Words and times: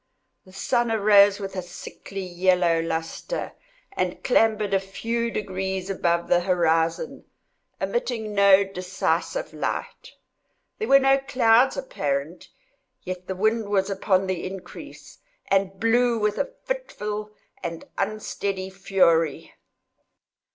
The 0.45 0.51
sun 0.51 0.89
arose 0.89 1.39
with 1.39 1.55
a 1.55 1.61
sickly 1.61 2.23
yellow 2.25 2.79
lustre, 2.81 3.51
and 3.91 4.23
clambered 4.23 4.73
a 4.73 4.79
very 4.79 4.91
few 4.91 5.29
degrees 5.29 5.91
above 5.91 6.27
the 6.27 6.39
horizon—emitting 6.39 8.33
no 8.33 8.63
decisive 8.63 9.53
light. 9.53 10.13
There 10.79 10.87
were 10.87 10.97
no 10.97 11.19
clouds 11.19 11.77
apparent, 11.77 12.49
yet 13.03 13.27
the 13.27 13.35
wind 13.35 13.69
was 13.69 13.91
upon 13.91 14.25
the 14.25 14.43
increase, 14.43 15.19
and 15.49 15.79
blew 15.79 16.17
with 16.17 16.39
a 16.39 16.51
fitful 16.65 17.29
and 17.61 17.85
unsteady 17.99 18.71
fury. 18.71 19.53